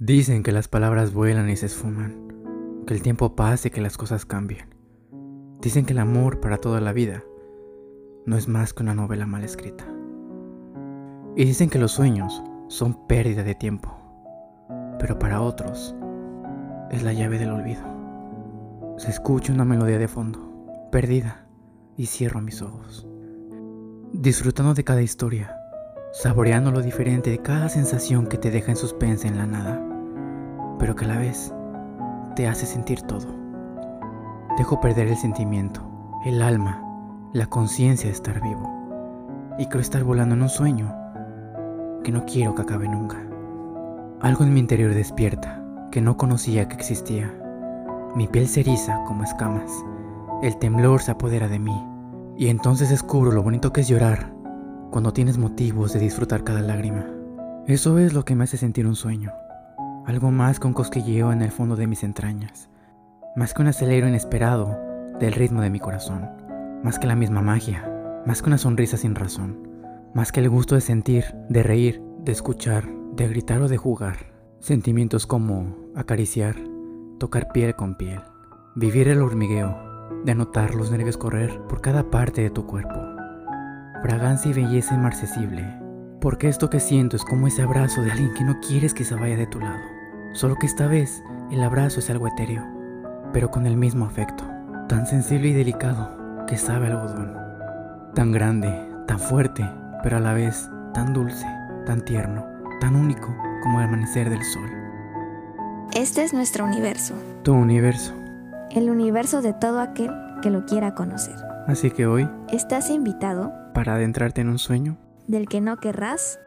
Dicen 0.00 0.44
que 0.44 0.52
las 0.52 0.68
palabras 0.68 1.12
vuelan 1.12 1.50
y 1.50 1.56
se 1.56 1.66
esfuman, 1.66 2.84
que 2.86 2.94
el 2.94 3.02
tiempo 3.02 3.34
pasa 3.34 3.66
y 3.66 3.72
que 3.72 3.80
las 3.80 3.96
cosas 3.96 4.24
cambian. 4.24 4.72
Dicen 5.60 5.86
que 5.86 5.92
el 5.92 5.98
amor 5.98 6.38
para 6.38 6.58
toda 6.58 6.80
la 6.80 6.92
vida 6.92 7.24
no 8.24 8.36
es 8.36 8.46
más 8.46 8.72
que 8.72 8.84
una 8.84 8.94
novela 8.94 9.26
mal 9.26 9.42
escrita. 9.42 9.84
Y 11.34 11.44
dicen 11.44 11.68
que 11.68 11.80
los 11.80 11.90
sueños 11.90 12.44
son 12.68 13.08
pérdida 13.08 13.42
de 13.42 13.56
tiempo, 13.56 13.98
pero 15.00 15.18
para 15.18 15.40
otros 15.40 15.96
es 16.92 17.02
la 17.02 17.12
llave 17.12 17.40
del 17.40 17.50
olvido. 17.50 17.82
Se 18.98 19.10
escucha 19.10 19.52
una 19.52 19.64
melodía 19.64 19.98
de 19.98 20.06
fondo, 20.06 20.88
perdida, 20.92 21.44
y 21.96 22.06
cierro 22.06 22.40
mis 22.40 22.62
ojos, 22.62 23.08
disfrutando 24.12 24.74
de 24.74 24.84
cada 24.84 25.02
historia, 25.02 25.56
saboreando 26.12 26.70
lo 26.70 26.82
diferente 26.82 27.30
de 27.30 27.42
cada 27.42 27.68
sensación 27.68 28.28
que 28.28 28.38
te 28.38 28.52
deja 28.52 28.70
en 28.70 28.76
suspense 28.76 29.26
en 29.26 29.36
la 29.36 29.46
nada 29.48 29.87
pero 30.78 30.94
que 30.94 31.04
a 31.04 31.08
la 31.08 31.18
vez 31.18 31.52
te 32.36 32.46
hace 32.46 32.66
sentir 32.66 33.02
todo. 33.02 33.26
Dejo 34.56 34.80
perder 34.80 35.08
el 35.08 35.16
sentimiento, 35.16 35.82
el 36.24 36.42
alma, 36.42 36.82
la 37.32 37.46
conciencia 37.46 38.06
de 38.06 38.14
estar 38.14 38.40
vivo. 38.40 39.56
Y 39.58 39.66
creo 39.66 39.80
estar 39.80 40.04
volando 40.04 40.34
en 40.34 40.42
un 40.42 40.48
sueño 40.48 40.94
que 42.04 42.12
no 42.12 42.24
quiero 42.24 42.54
que 42.54 42.62
acabe 42.62 42.88
nunca. 42.88 43.18
Algo 44.20 44.44
en 44.44 44.54
mi 44.54 44.60
interior 44.60 44.94
despierta 44.94 45.64
que 45.90 46.00
no 46.00 46.16
conocía 46.16 46.68
que 46.68 46.76
existía. 46.76 47.32
Mi 48.14 48.28
piel 48.28 48.46
se 48.46 48.60
eriza 48.60 49.02
como 49.04 49.24
escamas. 49.24 49.72
El 50.42 50.56
temblor 50.58 51.00
se 51.00 51.10
apodera 51.10 51.48
de 51.48 51.58
mí. 51.58 51.84
Y 52.36 52.48
entonces 52.48 52.90
descubro 52.90 53.32
lo 53.32 53.42
bonito 53.42 53.72
que 53.72 53.80
es 53.80 53.88
llorar 53.88 54.32
cuando 54.90 55.12
tienes 55.12 55.38
motivos 55.38 55.92
de 55.92 55.98
disfrutar 55.98 56.44
cada 56.44 56.62
lágrima. 56.62 57.04
Eso 57.66 57.98
es 57.98 58.12
lo 58.12 58.24
que 58.24 58.36
me 58.36 58.44
hace 58.44 58.56
sentir 58.56 58.86
un 58.86 58.94
sueño 58.94 59.32
algo 60.08 60.30
más 60.30 60.58
un 60.60 60.72
cosquilleo 60.72 61.32
en 61.32 61.42
el 61.42 61.50
fondo 61.50 61.76
de 61.76 61.86
mis 61.86 62.02
entrañas, 62.02 62.70
más 63.36 63.52
que 63.52 63.60
un 63.60 63.68
acelero 63.68 64.08
inesperado 64.08 64.74
del 65.20 65.34
ritmo 65.34 65.60
de 65.60 65.68
mi 65.68 65.80
corazón, 65.80 66.30
más 66.82 66.98
que 66.98 67.06
la 67.06 67.14
misma 67.14 67.42
magia, 67.42 67.86
más 68.24 68.40
que 68.40 68.48
una 68.48 68.56
sonrisa 68.56 68.96
sin 68.96 69.14
razón, 69.14 69.68
más 70.14 70.32
que 70.32 70.40
el 70.40 70.48
gusto 70.48 70.76
de 70.76 70.80
sentir, 70.80 71.24
de 71.50 71.62
reír, 71.62 72.02
de 72.20 72.32
escuchar, 72.32 72.88
de 73.16 73.28
gritar 73.28 73.60
o 73.60 73.68
de 73.68 73.76
jugar. 73.76 74.32
Sentimientos 74.60 75.26
como 75.26 75.76
acariciar, 75.94 76.56
tocar 77.18 77.52
piel 77.52 77.74
con 77.74 77.98
piel, 77.98 78.22
vivir 78.76 79.08
el 79.08 79.20
hormigueo, 79.20 79.76
de 80.24 80.34
notar 80.34 80.74
los 80.74 80.90
nervios 80.90 81.18
correr 81.18 81.60
por 81.68 81.82
cada 81.82 82.10
parte 82.10 82.40
de 82.40 82.48
tu 82.48 82.64
cuerpo. 82.66 82.98
Fragancia 84.00 84.52
y 84.52 84.54
belleza 84.54 84.94
inmarcesible, 84.94 85.66
porque 86.18 86.48
esto 86.48 86.70
que 86.70 86.80
siento 86.80 87.14
es 87.14 87.26
como 87.26 87.46
ese 87.46 87.60
abrazo 87.60 88.00
de 88.00 88.10
alguien 88.10 88.32
que 88.32 88.44
no 88.44 88.58
quieres 88.66 88.94
que 88.94 89.04
se 89.04 89.14
vaya 89.14 89.36
de 89.36 89.46
tu 89.46 89.60
lado. 89.60 89.97
Solo 90.38 90.54
que 90.54 90.66
esta 90.66 90.86
vez 90.86 91.24
el 91.50 91.64
abrazo 91.64 91.98
es 91.98 92.10
algo 92.10 92.28
etéreo, 92.28 92.64
pero 93.32 93.50
con 93.50 93.66
el 93.66 93.76
mismo 93.76 94.04
afecto, 94.04 94.44
tan 94.88 95.04
sensible 95.04 95.48
y 95.48 95.52
delicado 95.52 96.16
que 96.46 96.56
sabe 96.56 96.86
algodón, 96.86 97.36
tan 98.14 98.30
grande, 98.30 98.72
tan 99.08 99.18
fuerte, 99.18 99.68
pero 100.04 100.18
a 100.18 100.20
la 100.20 100.34
vez 100.34 100.70
tan 100.94 101.12
dulce, 101.12 101.44
tan 101.86 102.04
tierno, 102.04 102.46
tan 102.80 102.94
único 102.94 103.34
como 103.64 103.80
el 103.80 103.86
amanecer 103.86 104.30
del 104.30 104.44
sol. 104.44 104.70
Este 105.92 106.22
es 106.22 106.32
nuestro 106.32 106.66
universo. 106.66 107.14
Tu 107.42 107.52
universo. 107.52 108.14
El 108.70 108.90
universo 108.90 109.42
de 109.42 109.54
todo 109.54 109.80
aquel 109.80 110.12
que 110.40 110.50
lo 110.50 110.66
quiera 110.66 110.94
conocer. 110.94 111.34
Así 111.66 111.90
que 111.90 112.06
hoy 112.06 112.30
estás 112.52 112.90
invitado 112.90 113.52
para 113.74 113.94
adentrarte 113.94 114.42
en 114.42 114.50
un 114.50 114.60
sueño 114.60 114.98
del 115.26 115.48
que 115.48 115.60
no 115.60 115.78
querrás 115.78 116.38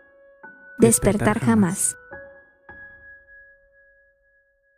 despertar, 0.80 1.39
jamás. 1.42 1.98